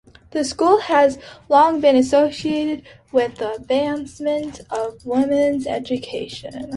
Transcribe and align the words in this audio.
The 0.31 0.43
school 0.43 0.79
has 0.79 1.19
long 1.47 1.79
been 1.79 1.95
associated 1.95 2.81
with 3.11 3.35
the 3.35 3.53
advancement 3.53 4.61
of 4.71 5.05
women's 5.05 5.67
education. 5.67 6.69